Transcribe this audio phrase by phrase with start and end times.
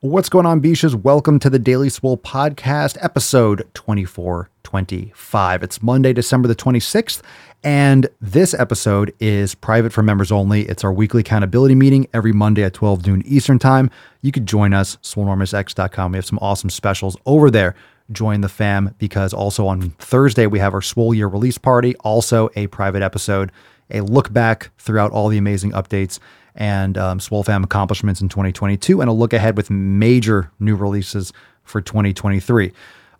[0.00, 0.94] What's going on, Beaches?
[0.94, 5.62] Welcome to the Daily Swole Podcast, episode 2425.
[5.64, 7.20] It's Monday, December the 26th,
[7.64, 10.62] and this episode is private for members only.
[10.68, 13.90] It's our weekly accountability meeting every Monday at 12 noon Eastern Time.
[14.22, 16.12] You could join us, swolenormousx.com.
[16.12, 17.74] We have some awesome specials over there.
[18.12, 22.50] Join the fam because also on Thursday we have our Swole Year release party, also
[22.54, 23.50] a private episode,
[23.90, 26.18] a look back throughout all the amazing updates
[26.54, 27.20] and um,
[27.62, 32.72] accomplishments in 2022, and a look ahead with major new releases for 2023.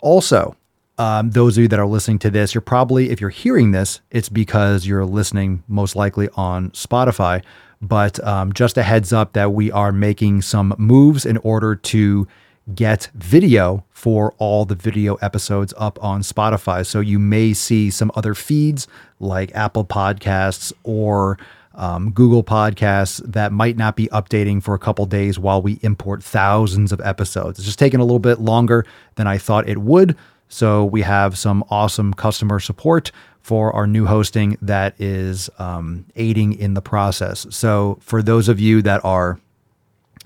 [0.00, 0.56] Also,
[0.98, 4.00] um, those of you that are listening to this, you're probably, if you're hearing this,
[4.10, 7.42] it's because you're listening most likely on Spotify.
[7.82, 12.26] But um, just a heads up that we are making some moves in order to
[12.74, 16.84] get video for all the video episodes up on Spotify.
[16.84, 18.88] So you may see some other feeds
[19.20, 21.38] like Apple Podcasts or
[21.74, 26.24] um, Google Podcasts that might not be updating for a couple days while we import
[26.24, 27.58] thousands of episodes.
[27.58, 30.16] It's just taking a little bit longer than I thought it would.
[30.48, 36.54] So we have some awesome customer support for our new hosting that is um, aiding
[36.54, 37.46] in the process.
[37.50, 39.38] So for those of you that are,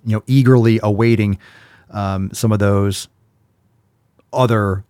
[0.06, 1.38] you know, eagerly awaiting
[1.90, 3.08] um, some of those
[4.32, 4.84] other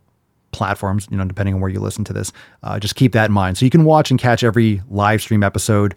[0.53, 3.33] platforms, you know, depending on where you listen to this, uh, just keep that in
[3.33, 3.57] mind.
[3.57, 5.95] So you can watch and catch every live stream episode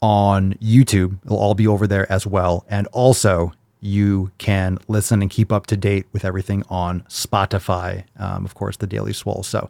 [0.00, 1.18] on YouTube.
[1.24, 2.64] It'll all be over there as well.
[2.68, 8.44] And also, you can listen and keep up to date with everything on Spotify, um,
[8.44, 9.42] of course, the Daily Swole.
[9.42, 9.68] So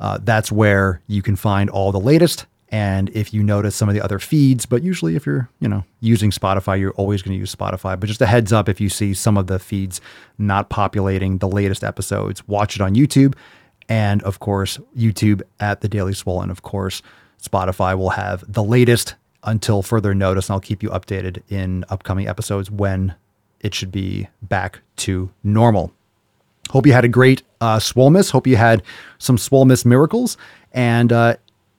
[0.00, 2.44] uh, that's where you can find all the latest.
[2.74, 5.84] And if you notice some of the other feeds, but usually if you're, you know,
[6.00, 7.98] using Spotify, you're always going to use Spotify.
[8.00, 10.00] But just a heads up, if you see some of the feeds
[10.38, 13.36] not populating the latest episodes, watch it on YouTube.
[13.88, 16.42] And of course, YouTube at the Daily Swole.
[16.42, 17.00] And of course,
[17.40, 19.14] Spotify will have the latest
[19.44, 20.48] until further notice.
[20.48, 23.14] And I'll keep you updated in upcoming episodes when
[23.60, 25.92] it should be back to normal.
[26.70, 28.32] Hope you had a great uh, Swolemas.
[28.32, 28.82] Hope you had
[29.18, 30.36] some Swolemas miracles
[30.72, 31.36] and uh,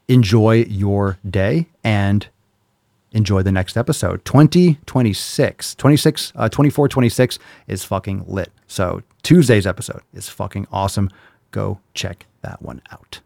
[0.07, 2.27] enjoy your day and
[3.11, 4.23] enjoy the next episode.
[4.25, 8.51] 2026, 26, uh, 24, 26 is fucking lit.
[8.67, 11.09] So Tuesday's episode is fucking awesome.
[11.51, 13.21] Go check that one out.